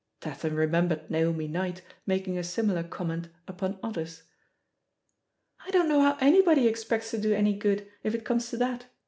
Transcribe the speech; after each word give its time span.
'* 0.13 0.19
Tatham 0.19 0.55
remembered 0.55 1.11
Naomi 1.11 1.47
Knight 1.47 1.83
making 2.07 2.35
a 2.35 2.43
similar 2.43 2.81
comment 2.81 3.27
upon 3.47 3.77
others. 3.83 4.23
"I 5.63 5.69
don't 5.69 5.87
know 5.87 6.01
how 6.01 6.17
anybody 6.19 6.67
expects 6.67 7.11
to 7.11 7.19
do 7.19 7.35
any 7.35 7.55
good, 7.55 7.87
if 8.01 8.15
it 8.15 8.25
comes 8.25 8.49
to 8.49 8.57
that. 8.57 8.87